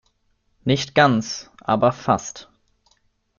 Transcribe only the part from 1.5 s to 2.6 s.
aber fast.